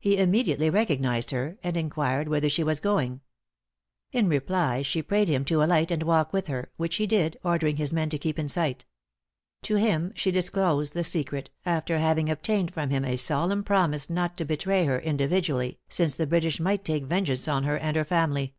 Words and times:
He 0.00 0.18
immediately 0.18 0.70
recognized 0.70 1.30
her, 1.30 1.56
and 1.62 1.76
inquired 1.76 2.26
whither 2.26 2.48
she 2.48 2.64
was 2.64 2.80
going. 2.80 3.20
In 4.10 4.28
reply, 4.28 4.82
she 4.82 5.02
prayed 5.04 5.28
him 5.28 5.44
to 5.44 5.62
alight 5.62 5.92
and 5.92 6.02
walk 6.02 6.32
with 6.32 6.48
her; 6.48 6.72
which 6.78 6.96
he 6.96 7.06
did, 7.06 7.38
ordering 7.44 7.76
his 7.76 7.92
men 7.92 8.08
to 8.10 8.18
keep 8.18 8.40
in 8.40 8.48
sight. 8.48 8.84
To 9.62 9.76
him 9.76 10.10
she 10.16 10.32
disclosed 10.32 10.94
the 10.94 11.04
secret, 11.04 11.50
after 11.64 12.00
having 12.00 12.28
obtained 12.28 12.74
from 12.74 12.90
him 12.90 13.04
a 13.04 13.14
solemn 13.16 13.62
promise 13.62 14.10
not 14.10 14.36
to 14.38 14.44
betray 14.44 14.84
her 14.86 14.98
individually, 14.98 15.78
since 15.88 16.16
the 16.16 16.26
British 16.26 16.58
might 16.58 16.84
take 16.84 17.04
vengeance 17.04 17.46
on 17.46 17.62
her 17.62 17.78
and 17.78 17.96
her 17.96 18.02
family. 18.02 18.56